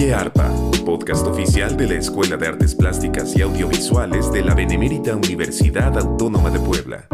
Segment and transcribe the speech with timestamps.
[0.00, 0.50] Oye Arpa,
[0.86, 6.48] podcast oficial de la Escuela de Artes Plásticas y Audiovisuales de la Benemérita Universidad Autónoma
[6.48, 7.06] de Puebla.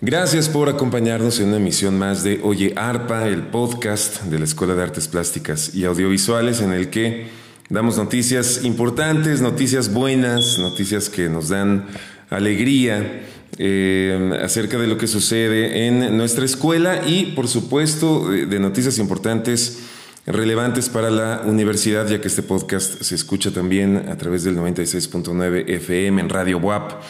[0.00, 4.76] Gracias por acompañarnos en una emisión más de Oye Arpa, el podcast de la Escuela
[4.76, 7.26] de Artes Plásticas y Audiovisuales en el que
[7.68, 11.88] damos noticias importantes, noticias buenas, noticias que nos dan
[12.30, 13.22] alegría
[13.60, 19.80] eh, acerca de lo que sucede en nuestra escuela y, por supuesto, de, noticias importantes
[20.26, 25.68] relevantes para la universidad, ya que este podcast se escucha también a través del 96.9
[25.70, 27.02] FM en Radio WAP.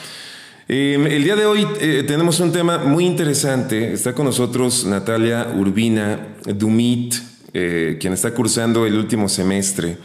[0.69, 3.93] Eh, el día de hoy eh, tenemos un tema muy interesante.
[3.93, 7.15] Está con nosotros Natalia Urbina Dumit,
[7.53, 9.99] quien está cursando el último semestre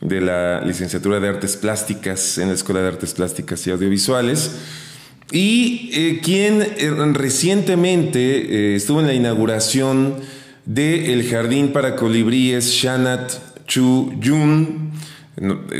[0.00, 4.52] de la licenciatura de Artes Plásticas en la Escuela de Artes Plásticas y Audiovisuales
[5.32, 10.16] y eh, quien eh, recientemente eh, estuvo en la inauguración
[10.64, 13.32] del Jardín para Colibríes Shanat
[13.66, 14.92] Chu Yun.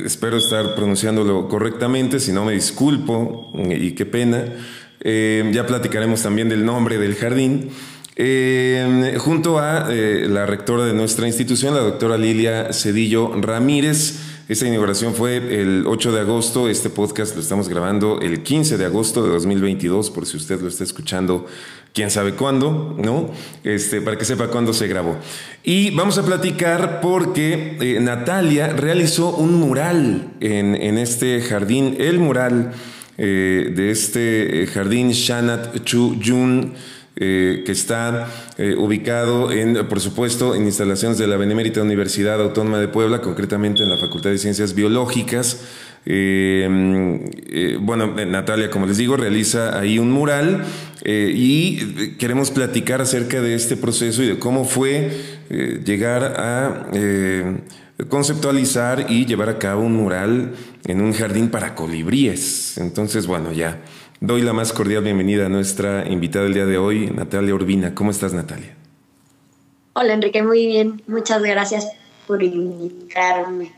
[0.05, 4.45] espero estar pronunciándolo correctamente, si no me disculpo y qué pena.
[5.05, 7.69] ya platicaremos también del nombre del jardín.
[9.19, 15.37] junto a la rectora de nuestra institución, la doctora Lilia Cedillo Ramírez, esta inauguración fue
[15.37, 20.11] el 8 de agosto, este podcast lo estamos grabando el 15 de agosto de 2022,
[20.11, 21.47] por si usted lo está escuchando,
[21.95, 23.31] quién sabe cuándo, ¿no?
[23.62, 25.17] Este, para que sepa cuándo se grabó.
[25.62, 32.73] Y vamos a platicar porque eh, Natalia realizó un mural en, este jardín, el mural
[33.19, 36.75] eh, de este eh, jardín Shanat Chu Jun
[37.23, 42.79] eh, que está eh, ubicado en, por supuesto, en instalaciones de la Benemérita Universidad Autónoma
[42.79, 45.61] de Puebla, concretamente en la Facultad de Ciencias Biológicas.
[46.07, 50.65] Eh, bueno, Natalia, como les digo, realiza ahí un mural
[51.05, 55.11] y queremos platicar acerca de este proceso y de cómo fue
[55.84, 56.87] llegar a
[58.09, 60.53] conceptualizar y llevar a cabo un mural
[60.87, 62.78] en un jardín para colibríes.
[62.78, 63.83] Entonces, bueno, ya
[64.22, 67.94] Doy la más cordial bienvenida a nuestra invitada del día de hoy, Natalia Urbina.
[67.94, 68.76] ¿Cómo estás, Natalia?
[69.94, 71.03] Hola, Enrique, muy bien.
[71.06, 71.88] Muchas gracias
[72.26, 73.72] por invitarme.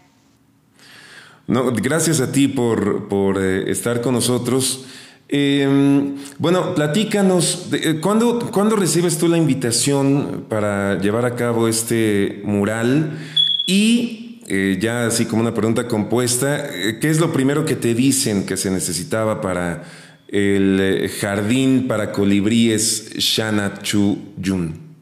[1.47, 4.87] No, gracias a ti por, por eh, estar con nosotros.
[5.29, 12.43] Em, bueno, platícanos, eh, ¿cuándo, ¿cuándo, recibes tú la invitación para llevar a cabo este
[12.43, 13.17] mural?
[13.65, 16.69] Y eh, ya así como una pregunta compuesta,
[17.01, 19.85] ¿qué es lo primero que te dicen que se necesitaba para
[20.33, 24.97] el eh, jardín para colibríes Shana Chu Yun?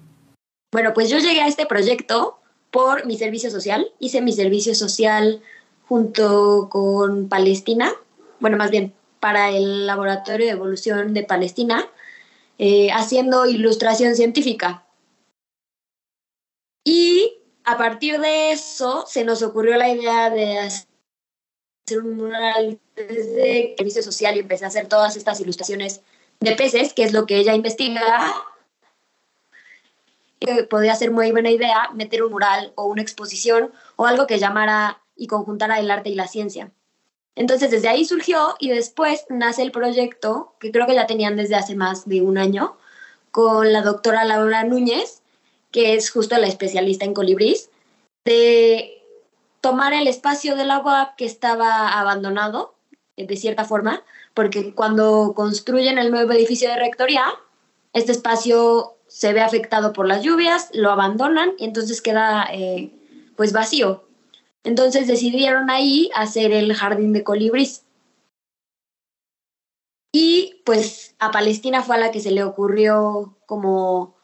[0.72, 2.38] Bueno, pues yo llegué a este proyecto
[2.70, 3.90] por mi servicio social.
[4.00, 5.40] Hice mi servicio social
[5.88, 7.92] junto con Palestina,
[8.40, 11.88] bueno, más bien para el Laboratorio de Evolución de Palestina,
[12.58, 14.84] eh, haciendo ilustración científica.
[16.84, 20.89] Y a partir de eso se nos ocurrió la idea de hacer
[21.98, 26.00] un mural desde servicio social y empecé a hacer todas estas ilustraciones
[26.40, 28.34] de peces, que es lo que ella investiga.
[30.68, 35.02] podía ser muy buena idea meter un mural o una exposición o algo que llamara
[35.16, 36.72] y conjuntara el arte y la ciencia.
[37.36, 41.56] Entonces desde ahí surgió y después nace el proyecto, que creo que ya tenían desde
[41.56, 42.76] hace más de un año,
[43.30, 45.22] con la doctora Laura Núñez,
[45.70, 47.70] que es justo la especialista en colibrís,
[48.24, 48.99] de
[49.60, 52.74] tomar el espacio de la UAP que estaba abandonado,
[53.16, 54.02] eh, de cierta forma,
[54.34, 57.24] porque cuando construyen el nuevo edificio de rectoría,
[57.92, 62.92] este espacio se ve afectado por las lluvias, lo abandonan y entonces queda eh,
[63.36, 64.04] pues vacío.
[64.62, 67.84] Entonces decidieron ahí hacer el jardín de colibríes.
[70.12, 74.16] Y pues a Palestina fue a la que se le ocurrió como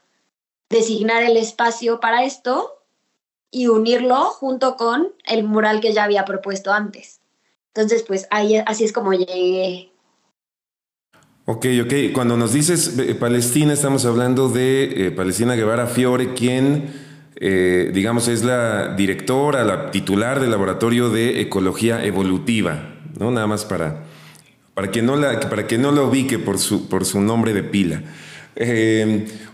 [0.68, 2.75] designar el espacio para esto
[3.56, 7.20] y unirlo junto con el mural que ya había propuesto antes.
[7.74, 9.90] Entonces, pues ahí, así es como llegué.
[11.46, 12.12] Ok, ok.
[12.12, 16.92] Cuando nos dices eh, Palestina, estamos hablando de eh, Palestina Guevara Fiore, quien,
[17.36, 23.30] eh, digamos, es la directora, la titular del Laboratorio de Ecología Evolutiva, ¿no?
[23.30, 24.04] Nada más para,
[24.74, 27.62] para, que, no la, para que no la ubique por su, por su nombre de
[27.62, 28.02] pila.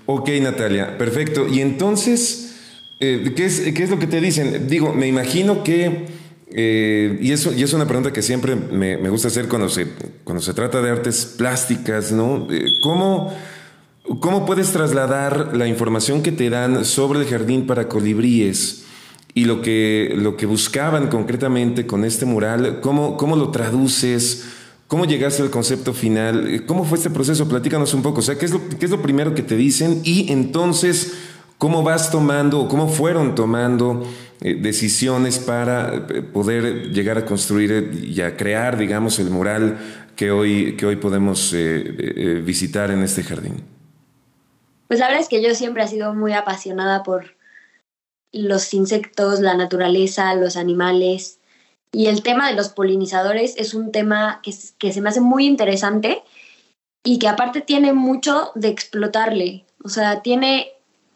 [0.06, 1.46] ok, Natalia, perfecto.
[1.46, 2.41] Y entonces...
[3.04, 4.68] Eh, ¿qué, es, lo que te dicen?
[4.68, 6.06] Digo, me imagino que,
[6.52, 9.88] eh, y, eso, y es una pregunta que siempre me, gusta hacer cuando se,
[10.22, 12.46] cuando se trata de artes plásticas, ¿no?
[12.48, 13.34] Eh, ¿Cómo,
[14.20, 18.84] ¿Cómo puedes trasladar la información que te dan sobre el jardín para colibríes
[19.34, 22.78] y lo que, lo que buscaban concretamente con este mural?
[22.82, 24.44] ¿Cómo, cómo lo traduces?
[24.86, 26.62] ¿Cómo llegaste al concepto final?
[26.66, 27.48] ¿Cómo fue este proceso?
[27.48, 28.20] Platícanos un poco.
[28.20, 30.02] O sea, ¿qué es lo, qué es lo primero que te dicen?
[30.04, 31.14] Y entonces
[31.62, 34.02] ¿Cómo vas tomando o cómo fueron tomando
[34.40, 39.78] eh, decisiones para eh, poder llegar a construir y a crear, digamos, el mural
[40.16, 41.54] que hoy, que hoy podemos
[42.44, 43.62] visitar en este jardín?
[44.88, 47.36] Pues la verdad es que yo siempre he sido muy apasionada por
[48.32, 51.38] los insectos, la naturaleza, los animales.
[51.92, 55.46] Y el tema de los polinizadores es un tema que, que se me hace muy
[55.46, 56.24] interesante
[57.04, 59.64] y que aparte tiene mucho de explotarle.
[59.84, 60.72] O sea, tiene,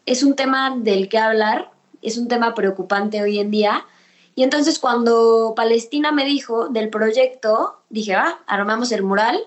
[0.07, 1.69] es un tema del que hablar,
[2.01, 3.85] es un tema preocupante hoy en día.
[4.33, 9.39] Y entonces cuando Palestina me dijo del proyecto, dije, ah, armamos el mural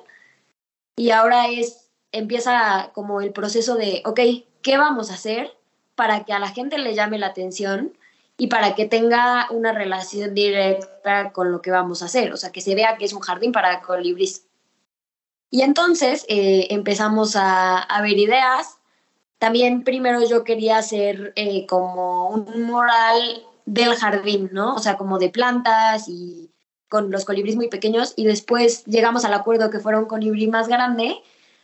[0.94, 4.20] y ahora es, empieza como el proceso de, ok,
[4.62, 5.50] ¿qué vamos a hacer?
[6.00, 7.92] para que a la gente le llame la atención
[8.38, 12.50] y para que tenga una relación directa con lo que vamos a hacer, o sea,
[12.50, 14.46] que se vea que es un jardín para colibríes.
[15.50, 18.78] Y entonces eh, empezamos a, ver ideas.
[19.40, 24.74] También primero yo quería hacer eh, como un mural del jardín, ¿no?
[24.74, 26.50] O sea, como de plantas y
[26.90, 30.68] con los colibríes muy pequeños y después llegamos al acuerdo que fuera un colibrí más
[30.68, 31.22] grande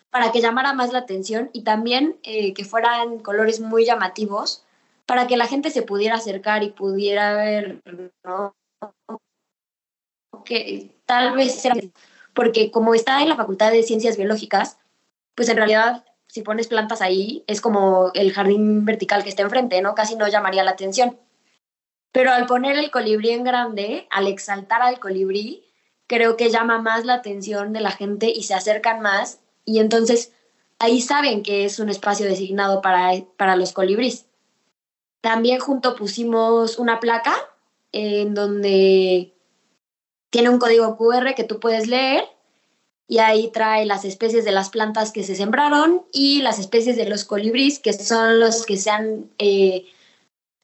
[0.08, 4.64] para que llamara más la atención y también eh, que fueran colores muy llamativos
[5.05, 7.82] para que la gente se pudiera acercar y pudiera ver,
[8.25, 8.56] ¿no?
[10.46, 11.75] Que tal vez era,
[12.32, 14.78] porque como está en la Facultad de Ciencias Biológicas,
[15.34, 19.80] pues en realidad si pones plantas ahí es como el jardín vertical que está enfrente,
[19.80, 19.94] ¿no?
[19.94, 21.18] Casi no llamaría la atención.
[22.12, 25.64] Pero al poner el colibrí en grande, al exaltar al colibrí,
[26.06, 30.34] creo que llama más la atención de la gente y se acercan más y entonces
[30.78, 34.26] ahí saben que es un espacio designado para, para los colibríes.
[35.22, 37.34] También junto pusimos una placa
[37.92, 39.32] en donde
[40.28, 42.28] tiene un código QR que tú puedes leer
[43.08, 47.08] y ahí trae las especies de las plantas que se sembraron y las especies de
[47.08, 49.86] los colibríes que son los que se han eh,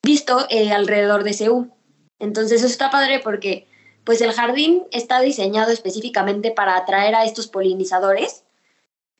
[0.02, 1.72] visto eh, alrededor de Seúl.
[2.18, 3.66] Entonces eso está padre porque
[4.04, 8.44] pues el jardín está diseñado específicamente para atraer a estos polinizadores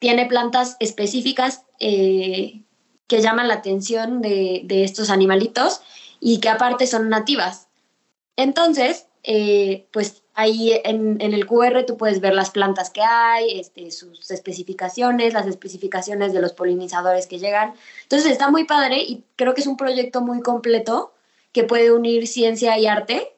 [0.03, 2.65] tiene plantas específicas eh,
[3.07, 5.81] que llaman la atención de, estos animalitos
[6.19, 7.69] y que aparte son nativas.
[8.37, 13.91] Entonces, eh, pues ahí en, el QR tú puedes ver las plantas que hay, este,
[13.91, 17.75] sus especificaciones, las especificaciones de los polinizadores que llegan.
[18.03, 21.13] Entonces está muy padre y creo que es un proyecto muy completo
[21.53, 23.33] que puede unir ciencia y arte.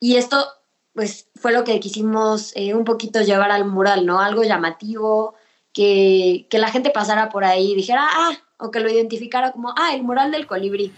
[0.00, 0.46] Y esto,
[0.94, 4.20] pues, fue lo que quisimos eh, un poquito llevar al mural, ¿no?
[4.20, 5.34] Algo llamativo,
[5.72, 9.94] que, la gente pasara por ahí y dijera, ah, o que lo identificara como, ah,
[9.94, 10.92] el mural del colibrí.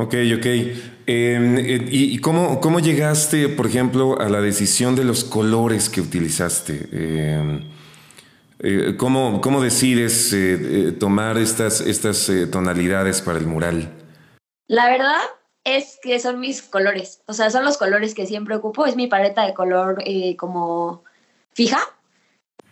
[0.00, 0.46] Ok, ok.
[1.06, 6.00] Em, eh, ¿Y, cómo, cómo, llegaste, por ejemplo, a la decisión de los colores que
[6.00, 6.88] utilizaste?
[6.92, 7.64] Em,
[8.60, 13.92] eh, ¿cómo, ¿cómo, decides eh, tomar estas, estas tonalidades para el mural?
[14.68, 15.20] La verdad
[15.64, 19.06] es que son mis colores, o sea, son los colores que siempre ocupo, es mi
[19.06, 20.02] paleta de color
[20.36, 21.04] como
[21.54, 21.80] fija,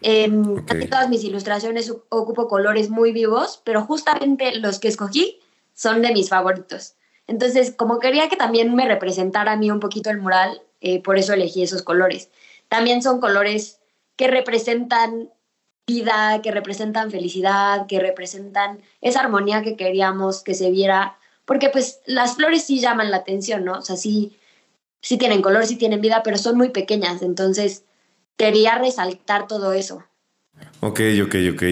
[0.00, 5.40] en todas mis ilustraciones ocupo colores muy vivos, pero justamente los que escogí
[5.74, 6.94] son de mis favoritos.
[7.26, 11.18] Entonces, como quería que también me representara a mí un poquito el mural, eh, por
[11.18, 12.30] eso elegí esos colores.
[12.68, 13.80] También son colores
[14.16, 15.30] que representan
[15.86, 22.00] vida, que representan felicidad, que representan esa armonía que queríamos que se viera, porque pues
[22.06, 23.78] las flores sí llaman la atención, ¿no?
[23.78, 24.36] O sea, sí,
[25.00, 27.84] sí tienen color, sí tienen vida, pero son muy pequeñas, entonces
[28.36, 30.02] quería resaltar todo eso.
[30.80, 31.62] Ok, ok, ok.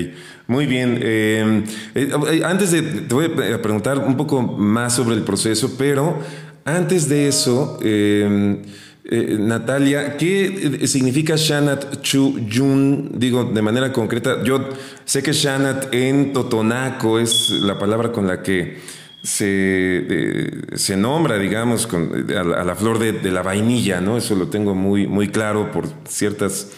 [0.47, 0.99] Muy bien.
[1.03, 1.65] Em,
[1.95, 6.19] eh, eh, antes de, te voy a preguntar un poco más sobre el proceso, pero
[6.65, 8.63] antes de eso, em,
[9.05, 13.13] eh, Natalia, ¿qué significa Shanat Chu Yun?
[13.19, 14.69] Digo, de manera concreta, yo
[15.05, 18.79] sé que Shanat en Totonaco es la palabra con la que
[19.23, 24.19] se, se nombra, digamos, a, la, flor de, la vainilla, ¿no?
[24.19, 26.71] Eso lo tengo muy, muy claro por ciertas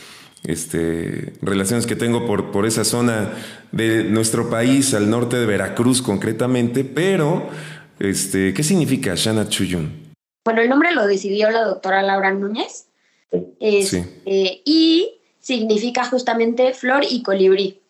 [0.47, 3.33] este, relaciones que tengo por, por esa zona
[3.73, 7.49] de nuestro país, al norte de Veracruz concretamente, pero
[7.99, 10.07] este, ¿qué significa Shana Chuyun?
[10.45, 12.87] Bueno, el nombre lo decidió la doctora Laura Núñez
[13.59, 17.81] este, y significa justamente flor y colibrí,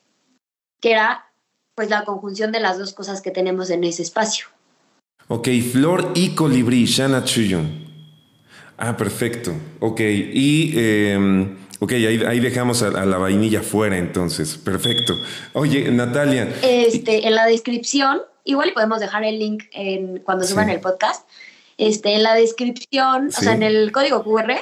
[0.80, 1.26] que era
[1.74, 4.46] pues la conjunción de las dos cosas que tenemos en ese espacio.
[5.28, 7.84] Ok, flor y colibrí, Shana Chuyun.
[8.78, 9.52] Ah, perfecto.
[9.80, 14.56] Ok, y em, ok, ahí, dejamos a, la vainilla fuera entonces.
[14.56, 15.14] Perfecto.
[15.52, 16.54] Oye, Natalia.
[16.62, 21.28] Este, en la descripción, igual podemos dejar el link en, cuando suban el podcast.
[21.78, 24.54] Este, en la descripción, o sea, en el código QR,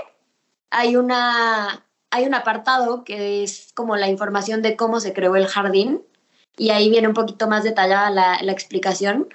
[0.71, 5.49] hay una hay un apartado que es como la información de cómo se creó el
[5.49, 6.01] jardín
[6.57, 9.29] y ahí viene un poquito más detallada la, explicación.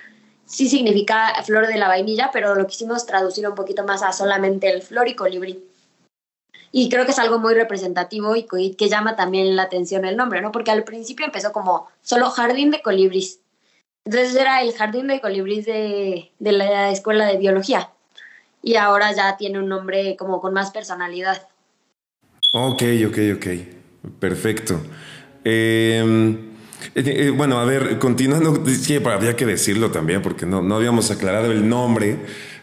[0.46, 4.70] sí significa flor de la vainilla, pero lo quisimos traducir un poquito más a solamente
[4.70, 5.62] el flor y colibrí.
[6.72, 8.46] Y creo que es algo muy representativo y
[8.76, 10.52] que llama también la atención el nombre, ¿no?
[10.52, 13.40] Porque al principio empezó como solo jardín de colibrís.
[14.06, 17.90] Entonces era el jardín de colibrís de, de la escuela de biología.
[18.62, 21.48] Y ahora ya tiene un nombre como con más personalidad.
[22.54, 23.48] Ok, ok, ok.
[24.20, 24.82] Perfecto.
[25.44, 26.38] Eh,
[26.96, 31.12] eh, eh, bueno, a ver, continuando, sí, había que decirlo también, porque no, no habíamos
[31.12, 32.18] aclarado el nombre.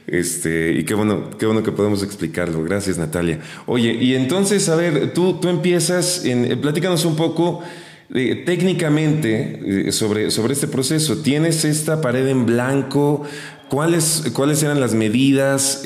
[0.07, 2.63] Este, y qué bueno, qué bueno que podemos explicarlo.
[2.63, 3.41] Gracias, Natalia.
[3.67, 7.63] Oye, y entonces, a ver, tú, tú empiezas, en, eh, platícanos un poco
[8.09, 11.23] técnicamente sobre, sobre este proceso.
[11.23, 13.25] Tienes esta pared en blanco,
[13.69, 15.83] ¿cuáles, cuáles eran las medidas?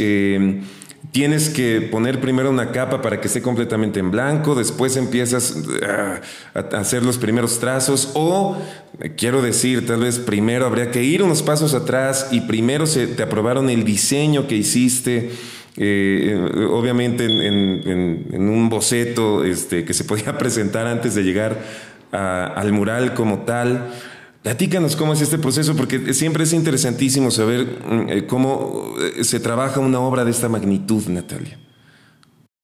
[1.13, 6.21] Tienes que poner primero una capa para que esté completamente en blanco, después empiezas ah,
[6.55, 8.57] a hacer los primeros trazos o,
[9.17, 13.23] quiero decir, tal vez primero habría que ir unos pasos atrás y primero se, te
[13.23, 15.31] aprobaron el diseño que hiciste.
[15.77, 16.37] Eh,
[16.71, 21.59] obviamente en, un boceto este, que se podía presentar antes de llegar
[22.13, 23.91] al mural como tal.
[24.43, 29.39] Platícanos cómo es este proceso, porque siempre es interesantísimo saber mm, eh, cómo eh, se
[29.39, 31.59] trabaja una obra de esta magnitud, Natalia.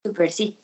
[0.05, 0.59] Súper, sí.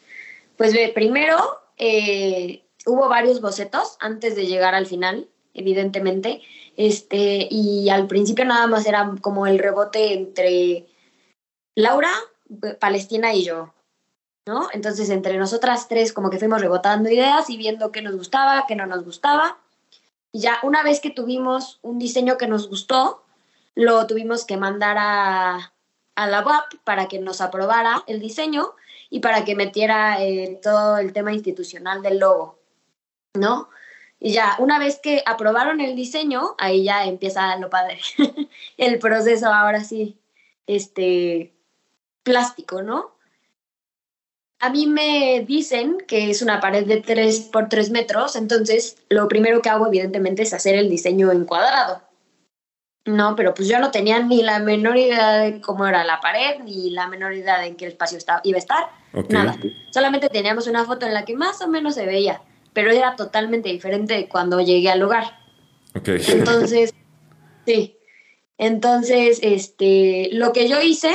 [0.57, 1.37] Pues primero
[1.77, 6.41] eh, hubo varios bocetos antes de llegar al final, evidentemente,
[6.79, 10.87] este, y al principio nada más era como el rebote entre
[11.75, 12.13] Laura,
[12.81, 13.75] Palestina y yo,
[14.47, 14.69] ¿no?
[14.73, 18.77] Entonces entre nosotras tres como que fuimos rebotando ideas y viendo qué nos gustaba, qué
[18.77, 19.59] no nos gustaba
[20.33, 23.23] ya una vez que tuvimos un diseño que nos gustó,
[23.75, 25.73] lo tuvimos que mandar a,
[26.17, 28.75] la UAP para que nos aprobara el diseño
[29.11, 32.59] y para que metiera eh, todo el tema institucional del logo,
[33.35, 33.69] ¿no?
[34.21, 38.01] Y ya, una vez que aprobaron el diseño, ahí ya empieza lo padre.
[38.77, 40.17] el proceso ahora sí,
[40.67, 41.53] este,
[42.23, 43.12] plástico, ¿no?
[44.63, 49.27] A mí me dicen que es una pared de 3 por 3 metros, entonces lo
[49.27, 52.01] primero que hago evidentemente es hacer el diseño en cuadrado.
[53.05, 56.61] No, pero pues yo no tenía ni la menor idea de cómo era la pared,
[56.63, 58.87] ni la menor idea de en qué espacio estaba, iba a estar,
[59.31, 59.57] nada.
[59.91, 62.41] Solamente teníamos una foto en la que más o menos se veía,
[62.73, 65.25] pero era totalmente diferente de cuando llegué al lugar.
[65.97, 66.23] Okay.
[66.29, 66.95] Entonces,
[67.67, 67.97] sí.
[68.59, 71.13] Entonces, este, lo que yo hice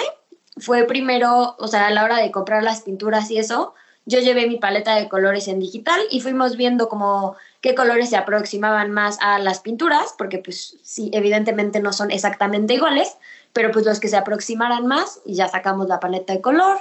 [0.59, 3.73] fue primero, o sea, a la hora de comprar las pinturas y eso,
[4.05, 8.15] yo llevé mi paleta de colores en digital y fuimos viendo como qué colores se
[8.15, 13.17] aproximaban más a las pinturas, porque pues sí, evidentemente no son exactamente iguales,
[13.51, 16.79] pero pues los que se aproximaran más y ya sacamos la paleta de color.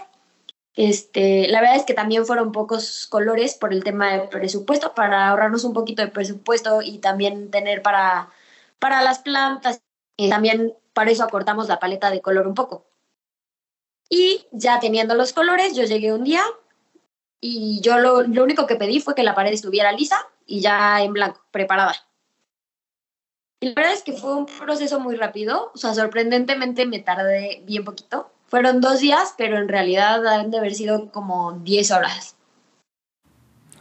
[0.77, 5.29] Este, la verdad es que también fueron pocos colores por el tema de presupuesto, para
[5.29, 8.31] ahorrarnos un poquito de presupuesto y también tener para,
[8.79, 9.81] para las plantas.
[10.17, 12.85] Y también para eso acortamos la paleta de color un poco.
[14.09, 16.43] Y ya teniendo los colores, yo llegué un día
[17.41, 21.13] y yo lo, único que pedí fue que la pared estuviera lisa y ya en
[21.13, 21.95] blanco, preparada.
[23.61, 27.63] Y la verdad es que fue un proceso muy rápido, o sea, sorprendentemente me tardé
[27.65, 28.31] bien poquito.
[28.49, 32.37] Fueron dos días, pero en realidad deben de haber sido como 10 horas.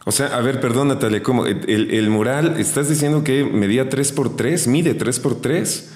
[0.04, 1.46] O sea, a ver, perdón Natalia, ¿cómo?
[1.46, 5.95] El, el mural, ¿estás diciendo que medía 3 por 3 ¿Mide 3 por 3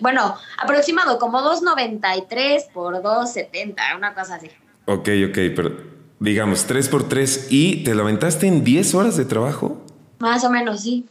[0.00, 4.48] bueno, aproximado como 2.93 por 2.70, una cosa así.
[4.86, 5.76] Ok, ok, pero
[6.20, 9.80] digamos 3 por 3 y te lo aventaste en 10 horas de trabajo.
[10.18, 11.06] Más o menos, sí.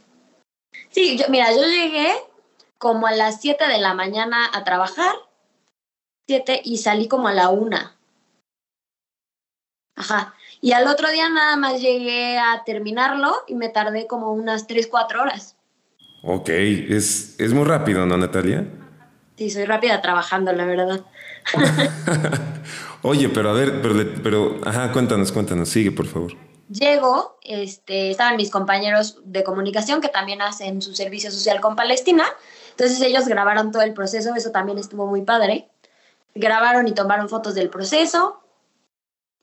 [0.90, 2.12] Sí, yo, mira, yo llegué
[2.78, 5.14] como a las 7 de la mañana a trabajar,
[6.26, 7.76] 7 y salí como a la 1.
[9.96, 10.34] Ajá.
[10.60, 14.86] Y al otro día nada más llegué a terminarlo y me tardé como unas 3,
[14.86, 15.56] 4 horas.
[16.26, 18.66] Ok, es, es muy rápido, ¿no, Natalia?
[19.36, 21.04] Sí, soy rápida trabajando, la verdad.
[23.02, 26.32] Oye, pero a ver, pero, pero, ajá, cuéntanos, cuéntanos, sigue, por favor.
[26.70, 32.24] Llego, este, estaban mis compañeros de comunicación que también hacen su servicio social con Palestina,
[32.70, 35.68] entonces ellos grabaron todo el proceso, eso también estuvo muy padre.
[36.34, 38.40] Grabaron y tomaron fotos del proceso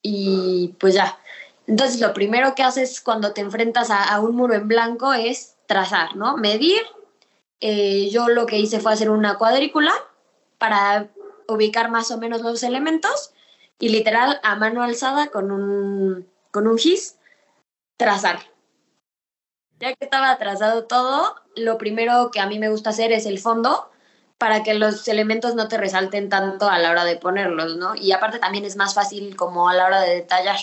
[0.01, 1.19] y pues ya.
[1.67, 6.17] Entonces lo primero que haces cuando te enfrentas a un muro en blanco es trazar,
[6.17, 6.35] ¿no?
[6.35, 6.81] Medir.
[7.61, 9.93] Eh, yo lo que hice fue hacer una cuadrícula
[10.57, 11.07] para
[11.47, 13.31] ubicar más o menos los elementos
[13.79, 17.17] y literal a mano alzada con un, con un gis
[17.95, 18.39] trazar.
[19.79, 23.39] Ya que estaba trazado todo, lo primero que a mí me gusta hacer es el
[23.39, 23.89] fondo
[24.37, 27.95] para que los elementos no te resalten tanto a la hora de ponerlos, ¿no?
[27.95, 30.59] Y aparte también es más fácil como a la hora de detallar.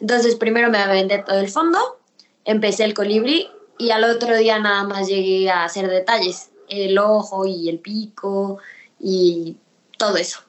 [0.00, 2.00] Entonces primero me aventé todo el fondo,
[2.44, 3.50] empecé el colibrí
[3.80, 6.50] y al otro día nada más llegué a hacer detalles.
[6.68, 8.58] el ojo y el pico
[9.00, 9.56] y
[9.98, 10.40] todo eso.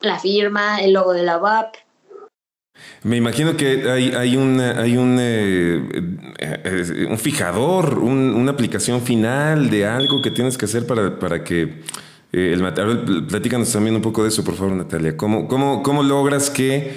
[0.00, 1.74] La firma, el logo de la VAP.
[3.02, 5.88] Me imagino que hay, hay, un, hay un, eh,
[6.38, 11.82] eh, un fijador, una aplicación final de algo que tienes que hacer para, para que
[12.32, 13.26] eh, el material.
[13.28, 15.16] Platícanos también un poco de eso, por favor, Natalia.
[15.16, 16.96] ¿Cómo, cómo, cómo logras que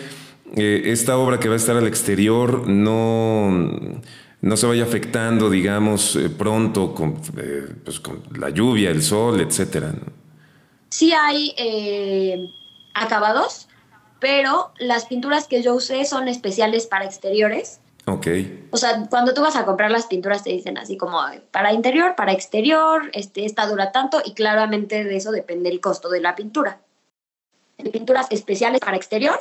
[0.55, 4.01] esta obra que va a estar al exterior no,
[4.41, 9.93] no se vaya afectando, digamos, pronto con, pues, con, la lluvia, el sol, etcétera?
[10.89, 11.53] Sí hay
[12.93, 13.67] acabados
[14.21, 17.81] pero las pinturas que yo usé son especiales para exteriores.
[18.05, 18.27] Ok.
[18.69, 21.19] O sea, cuando tú vas a comprar las pinturas te dicen así como
[21.49, 26.07] para interior, para exterior, este, esta dura tanto y claramente de eso depende el costo
[26.09, 26.81] de la pintura.
[27.79, 29.39] Hay pinturas especiales para exterior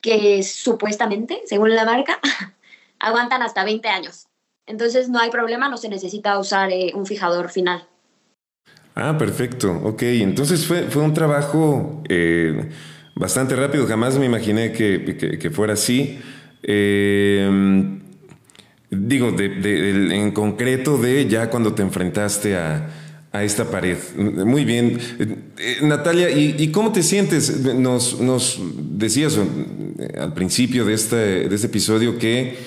[0.00, 2.18] que supuestamente, según la marca,
[3.02, 4.28] aguantan hasta 20 años.
[4.66, 7.86] Entonces no hay problema, no se necesita usar eh, un fijador final.
[8.94, 9.72] Ah, perfecto.
[9.84, 12.02] Ok, entonces fue, fue un trabajo...
[12.08, 12.70] Eh
[13.14, 13.86] bastante rápido.
[13.86, 16.18] Jamás me imaginé que, fuera así.
[16.62, 17.98] Eh,
[18.90, 22.88] digo, en concreto de ya cuando te enfrentaste a,
[23.32, 23.96] esta pared.
[24.16, 24.98] Muy bien.
[25.18, 27.60] Eh, Natalia, ¿y, cómo te sientes?
[27.74, 28.60] Nos, nos
[28.98, 29.38] decías
[30.18, 32.58] al principio de este, de este episodio que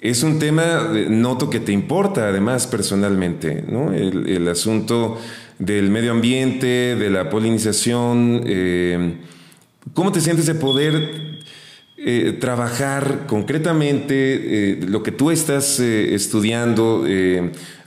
[0.00, 3.92] es un tema, noto que te importa además personalmente, ¿no?
[3.92, 5.18] El, asunto
[5.58, 8.42] del medio ambiente, de la polinización.
[9.92, 11.40] ¿Cómo te sientes de poder
[12.02, 17.04] eh, trabajar concretamente eh, lo que tú estás eh, estudiando,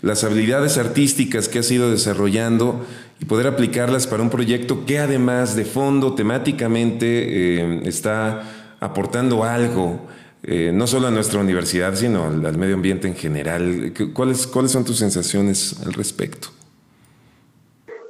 [0.04, 2.86] las habilidades artísticas que has ido desarrollando
[3.20, 8.44] y poder aplicarlas para un proyecto que además de fondo, temáticamente, está
[8.80, 10.13] aportando algo?
[10.44, 13.94] No solo a nuestra universidad, sino al, al medio ambiente en general.
[14.14, 16.50] ¿Cuáles, ¿Cuáles son tus sensaciones al respecto?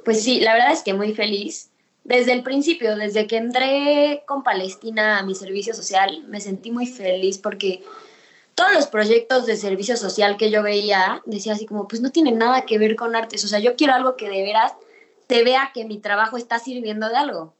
[0.04, 1.70] Pues sí, la verdad es que muy feliz
[2.04, 6.86] desde el principio, desde que entré con Palestina a mi servicio social, me sentí muy
[6.86, 7.82] feliz porque
[8.54, 12.36] todos los proyectos de servicio social que yo veía, decía así como, pues no tienen
[12.38, 13.42] nada que ver con artes.
[13.44, 14.74] O sea, yo quiero algo que de veras
[15.26, 17.54] te vea que mi trabajo está sirviendo de algo.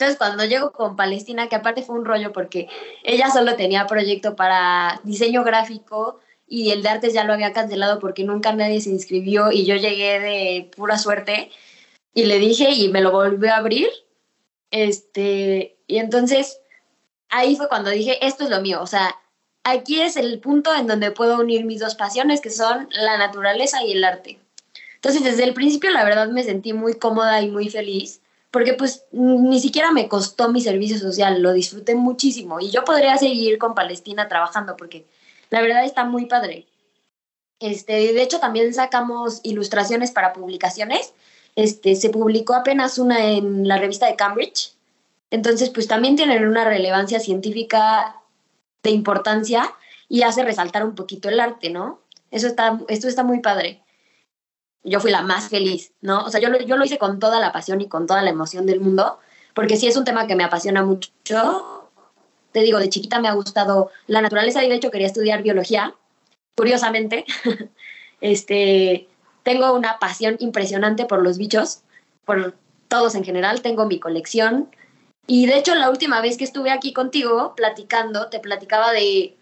[0.00, 2.68] Entonces, cuando llego con Palestina, que aparte fue un rollo porque
[3.04, 7.98] ella solo tenía proyecto para diseño gráfico y el de artes ya lo había cancelado
[7.98, 11.50] porque nunca nadie se inscribió y yo llegué de pura suerte
[12.14, 13.90] y le dije y me lo volvió a abrir.
[14.70, 16.62] Este, y entonces
[17.28, 19.14] ahí fue cuando dije, esto es lo mío, o sea,
[19.64, 23.84] aquí es el punto en donde puedo unir mis dos pasiones, que son la naturaleza
[23.84, 24.40] y el arte.
[24.94, 29.04] Entonces, desde el principio, la verdad, me sentí muy cómoda y muy feliz, porque pues
[29.12, 33.74] ni siquiera me costó mi servicio social, lo disfruté muchísimo y yo podría seguir con
[33.74, 35.06] Palestina trabajando, porque
[35.50, 36.66] la verdad está muy padre.
[37.60, 41.12] Este, de hecho, también sacamos ilustraciones para publicaciones
[41.56, 44.72] este, se publicó apenas una en la revista de Cambridge,
[45.30, 48.16] entonces pues también tienen una relevancia científica
[48.82, 49.74] de importancia
[50.08, 52.00] y hace resaltar un poquito el arte, ¿no?
[52.30, 53.82] Eso está, esto está muy padre.
[54.82, 56.24] Yo fui la más feliz, ¿no?
[56.24, 58.30] O sea, yo lo, yo lo hice con toda la pasión y con toda la
[58.30, 59.18] emoción del mundo,
[59.54, 61.10] porque sí es un tema que me apasiona mucho.
[62.52, 65.94] Te digo, de chiquita me ha gustado la naturaleza y de hecho quería estudiar biología,
[66.56, 67.24] curiosamente.
[68.20, 69.08] este,
[69.42, 71.82] tengo una pasión impresionante por los bichos,
[72.24, 72.54] por
[72.88, 74.70] todos en general, tengo mi colección.
[75.26, 79.36] Y de hecho, la última vez que estuve aquí contigo platicando, te platicaba de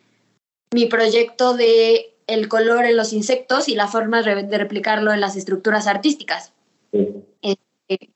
[0.72, 5.34] mi proyecto de el color en los insectos y la forma de replicarlo en las
[5.34, 6.52] estructuras artísticas.
[6.92, 8.10] Este,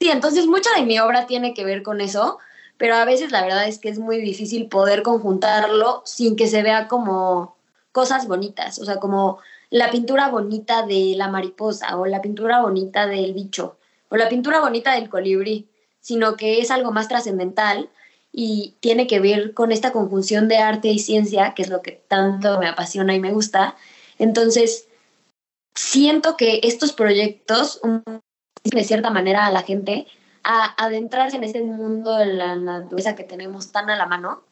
[0.00, 0.10] sí.
[0.10, 2.38] entonces mucha de mi obra tiene que ver con eso,
[2.78, 6.62] pero a veces la verdad es que es muy difícil poder conjuntarlo sin que se
[6.62, 7.56] vea como
[7.90, 9.40] cosas bonitas, o sea, como
[9.70, 13.76] la pintura bonita de la mariposa o la pintura bonita del bicho
[14.08, 15.68] o la pintura bonita del colibrí,
[16.00, 17.90] sino que es algo más trascendental
[18.32, 21.92] y tiene que ver con esta conjunción de arte y ciencia, que es lo que
[21.92, 23.76] tanto me apasiona y me gusta.
[24.18, 24.88] Entonces,
[25.74, 27.80] siento que estos proyectos
[28.64, 30.06] de cierta manera a la gente
[30.44, 34.42] a adentrarse en ese mundo de la naturaleza que tenemos tan a la mano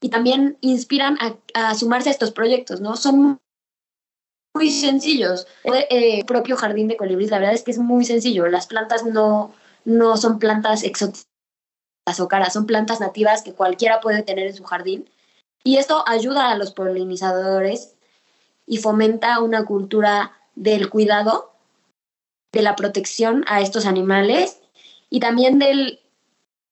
[0.00, 1.18] y también inspiran
[1.54, 2.96] a, sumarse a estos proyectos, ¿no?
[2.96, 3.40] Son
[4.54, 5.46] muy sencillos.
[5.64, 8.46] El eh, propio jardín de colibríes, la verdad es que es muy sencillo.
[8.48, 9.52] Las plantas no,
[9.84, 11.29] no son plantas exóticas
[12.18, 15.08] o caras, son plantas nativas que cualquiera puede tener en su jardín.
[15.62, 17.94] Y esto ayuda a los polinizadores
[18.66, 21.52] y fomenta una cultura del cuidado,
[22.52, 24.60] de la protección a estos animales
[25.10, 26.00] y también del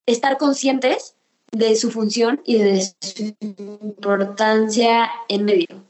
[0.06, 1.14] estar conscientes
[1.52, 5.84] de su función y de su importancia en medio.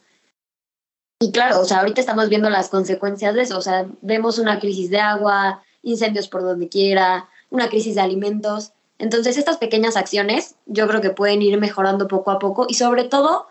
[1.21, 4.61] Y claro, o sea, ahorita estamos viendo las consecuencias de eso, o sea, vemos una
[4.61, 8.73] crisis de agua, incendios por donde quiera, una crisis de alimentos.
[8.99, 13.05] Entonces, estas pequeñas acciones yo creo que pueden ir mejorando poco a poco y sobre
[13.05, 13.47] todo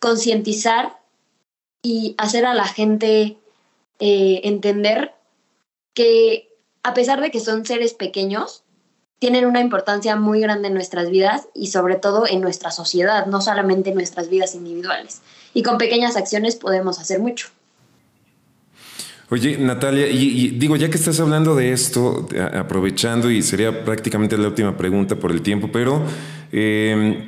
[0.00, 0.98] concientizar
[1.82, 3.38] y hacer a la gente
[4.00, 5.14] eh, entender
[5.94, 6.48] que
[6.82, 8.62] a pesar de que son seres pequeños,
[9.18, 13.40] tienen una importancia muy grande en nuestras vidas y sobre todo en nuestra sociedad, no
[13.40, 15.22] solamente en nuestras vidas individuales.
[15.54, 17.48] Y con pequeñas acciones podemos hacer mucho.
[19.30, 24.48] Oye, Natalia, y, digo, ya que estás hablando de esto, aprovechando, y sería prácticamente la
[24.48, 26.02] última pregunta por el tiempo, pero
[26.50, 27.26] em,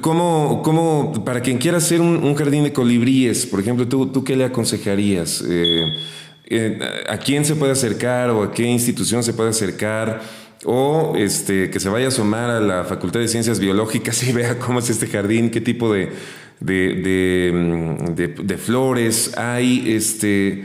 [0.00, 4.44] ¿cómo, ¿cómo, para quien quiera hacer un, jardín de colibríes, por ejemplo, ¿tú, qué le
[4.44, 5.44] aconsejarías?
[5.48, 5.84] Eh,
[6.46, 10.20] eh, ¿A quién se puede acercar o a qué institución se puede acercar?
[10.66, 14.58] o este, que se vaya a asomar a la Facultad de Ciencias Biológicas y vea
[14.58, 16.10] cómo es este jardín, qué tipo de,
[16.60, 20.64] de, mm, flores hay, este,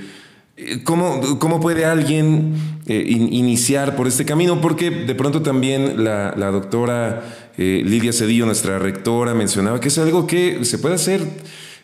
[0.84, 2.54] ¿cómo, cómo puede alguien
[2.88, 4.62] eh, iniciar por este camino?
[4.62, 10.28] Porque de pronto también la, doctora eh, Lidia Cedillo, nuestra rectora, mencionaba que es algo
[10.28, 11.22] que se puede hacer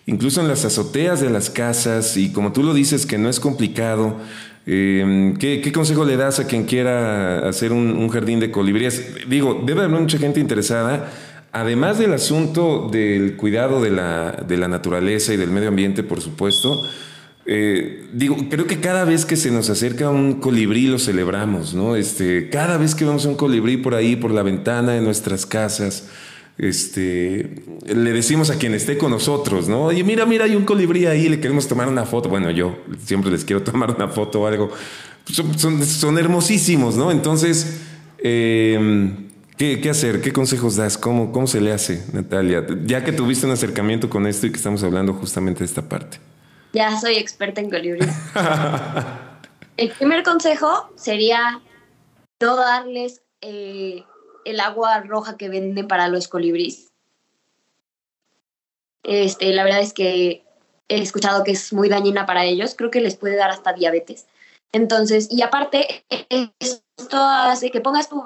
[0.05, 3.39] incluso en las azoteas de las casas y como tú lo dices, que no es
[3.39, 4.17] complicado.
[4.65, 9.27] Em, ¿qué, consejo le das a quien quiera hacer un, jardín de colibríes?
[9.27, 11.12] Digo, debe haber mucha gente interesada.
[11.51, 16.21] Además del asunto del cuidado de la, de la naturaleza y del medio ambiente, por
[16.21, 16.81] supuesto,
[17.45, 21.95] eh, digo, creo que cada vez que se nos acerca un colibrí lo celebramos, ¿no?
[21.95, 26.08] Este, cada vez que vemos un colibrí por ahí, por la ventana de nuestras casas,
[26.58, 27.49] este,
[27.88, 29.86] le decimos a quien esté con nosotros, ¿no?
[29.86, 32.30] Oye, mira, mira, hay un colibrí ahí, le queremos tomar una foto.
[32.30, 34.69] Bueno, yo siempre les quiero tomar una foto o algo.
[35.25, 37.12] Son, hermosísimos, ¿no?
[37.12, 37.80] Entonces,
[38.19, 40.21] em, ¿qué, hacer?
[40.21, 40.97] ¿Qué consejos das?
[40.97, 42.65] ¿Cómo, ¿Cómo se le hace, Natalia?
[42.86, 46.19] Ya que tuviste un acercamiento con esto y que estamos hablando justamente de esta parte.
[46.73, 48.15] Ya soy experta en colibríes.
[49.77, 51.62] El primer consejo sería
[52.41, 54.03] no darles eh,
[54.45, 56.91] el agua roja que venden para los colibríes.
[59.03, 60.45] Este, la verdad es que
[60.88, 64.27] he escuchado que es muy dañina para ellos, creo que les puede dar hasta diabetes.
[64.71, 66.05] Entonces, y aparte,
[66.60, 68.23] esto hace que pongas tus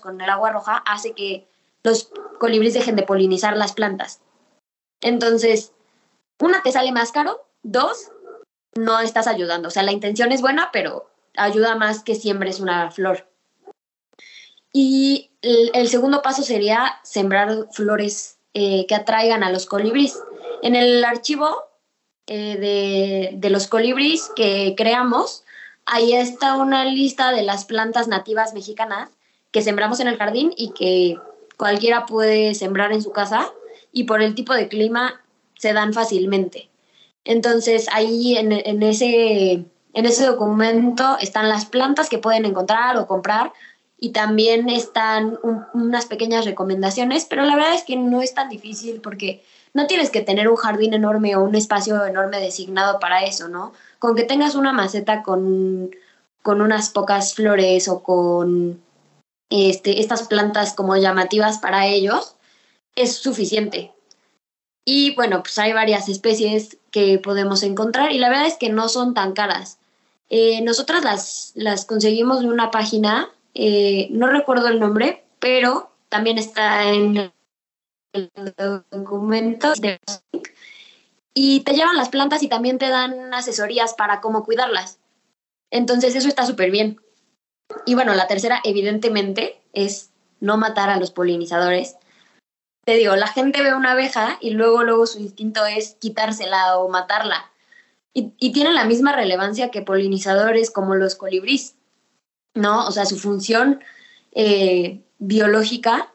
[0.00, 1.46] con el agua roja, hace que
[1.84, 4.20] los colibríes dejen de polinizar las plantas.
[5.00, 5.72] Entonces,
[6.40, 8.10] una, te sale más caro, dos,
[8.74, 9.68] no estás ayudando.
[9.68, 13.28] O sea, la intención es buena, pero ayuda más que siembres una flor.
[14.72, 20.22] Y el, segundo paso sería sembrar flores eh, que atraigan a los colibríes.
[20.62, 21.64] En el archivo
[22.26, 25.44] eh, de, los colibríes que creamos,
[25.86, 29.10] ahí está una lista de las plantas nativas mexicanas
[29.50, 31.18] que sembramos en el jardín y que
[31.56, 33.50] cualquiera puede sembrar en su casa
[33.92, 35.22] y por el tipo de clima
[35.56, 36.68] se dan fácilmente.
[37.26, 43.52] Entonces ahí en, ese, en ese documento están las plantas que pueden encontrar o comprar
[43.98, 45.38] y también están
[45.74, 49.42] unas pequeñas recomendaciones, pero la verdad es que no es tan difícil porque
[49.74, 53.72] no tienes que tener un jardín enorme o un espacio enorme designado para eso, ¿no?
[53.98, 55.90] Con que tengas una maceta con,
[56.42, 58.80] con unas pocas flores o con
[59.50, 62.36] este, estas plantas como llamativas para ellos,
[62.94, 63.95] es suficiente.
[64.86, 68.88] Y bueno, pues hay varias especies que podemos encontrar y la verdad es que no
[68.88, 69.78] son tan caras.
[70.30, 76.36] Eh, nosotras las, las conseguimos de una página eh, no recuerdo el nombre, pero también
[76.36, 77.32] está en
[78.12, 78.30] el
[78.90, 79.72] documento
[81.32, 84.98] y te llevan las plantas y también te dan asesorías para cómo cuidarlas.
[85.70, 87.00] Entonces eso está súper bien.
[87.86, 91.96] Y bueno, la tercera evidentemente es no matar a los polinizadores.
[92.86, 96.88] Te digo, la gente ve una abeja y luego, luego su instinto es quitársela o
[96.88, 97.50] matarla.
[98.14, 101.76] Y, y tiene la misma relevancia que polinizadores como los colibríes.
[102.56, 102.86] ¿no?
[102.86, 103.80] O sea, su función
[104.32, 106.12] eh, biológica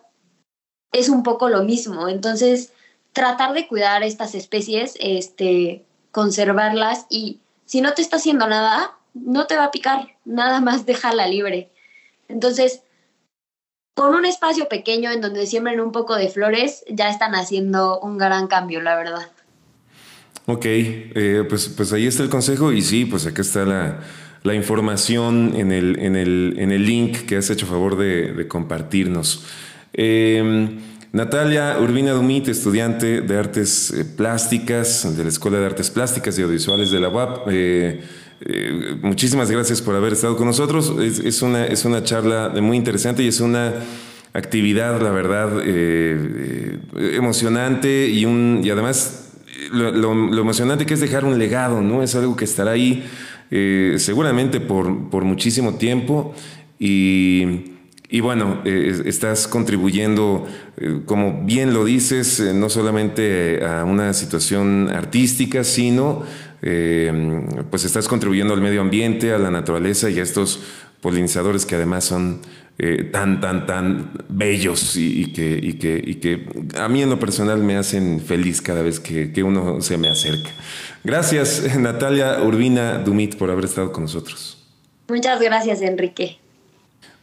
[0.92, 2.10] es un poco lo mismo.
[2.10, 2.74] Entonces,
[3.14, 9.48] tratar de cuidar estas especies, este, conservarlas y si no te está haciendo nada, no
[9.48, 11.72] te va a picar, nada más déjala libre.
[12.28, 12.84] Entonces,
[13.94, 18.18] con un espacio pequeño en donde siembren un poco de flores, ya están haciendo un
[18.18, 19.30] gran cambio, la verdad.
[20.46, 24.00] Ok, eh, pues, pues ahí está el consejo y sí, pues acá está la,
[24.44, 29.46] la información en el, en el, en el link que has hecho favor de, compartirnos.
[29.94, 30.80] Em,
[31.12, 36.42] Natalia Urbina Dumit, estudiante de artes eh, plásticas de la Escuela de Artes Plásticas y
[36.42, 37.48] Audiovisuales de la UAP.
[37.52, 38.02] Eh,
[38.46, 40.94] eh, muchísimas gracias por haber estado con nosotros.
[41.00, 43.74] Es, una, es una charla muy interesante y es una
[44.34, 45.62] actividad, la verdad,
[46.96, 49.22] emocionante y, un, y además
[49.72, 52.04] lo, emocionante que es dejar un legado, ¿no?
[52.04, 53.04] Es algo que estará ahí
[53.50, 56.34] eh, seguramente por, por, muchísimo tiempo
[56.80, 57.71] y,
[58.12, 60.46] y bueno, eh, estás contribuyendo,
[61.06, 66.24] como bien lo dices, no solamente a una situación artística, sino
[66.62, 70.60] pues estás contribuyendo al medio ambiente, a la naturaleza y a estos
[71.02, 72.42] polinizadores que además son
[72.84, 76.48] eh, tan, tan, tan bellos y, que, y, que, y, que,
[76.80, 80.10] a mí en lo personal me hacen feliz cada vez que, que uno se me
[80.10, 80.50] acerca.
[81.04, 84.66] Gracias, Natalia Urbina Dumit, por haber estado con nosotros.
[85.10, 86.41] Muchas gracias, Enrique.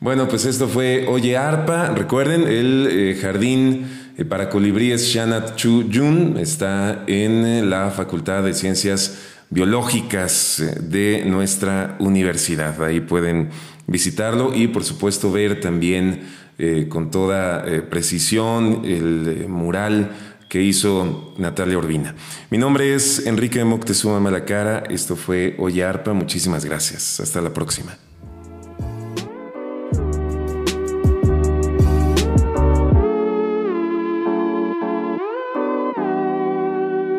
[0.01, 1.89] Bueno, pues esto fue Oye Arpa.
[1.95, 3.87] Recuerden, el eh, jardín
[4.17, 9.19] eh, para colibríes Shanat Chu Jun está en la Facultad de Ciencias
[9.51, 12.83] biológicas eh, de nuestra universidad.
[12.83, 13.51] Ahí pueden
[13.87, 20.11] visitarlo y por supuesto ver también eh, con toda eh, precisión el mural
[20.49, 22.15] que hizo Natalia Urbina.
[22.51, 24.85] Mi nombre es Enrique Moctezuma Malacara.
[24.89, 26.15] Esto fue Arpa.
[26.15, 27.21] Muchísimas gracias.
[27.21, 28.08] Hasta la próxima.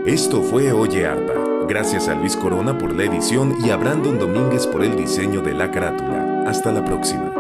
[0.10, 1.36] Esto fue Oye Arpa
[1.68, 5.54] Gracias a Luis Corona por la edición y a Brandon Domínguez por el diseño de
[5.54, 6.46] la carátula.
[6.48, 7.39] Hasta la próxima.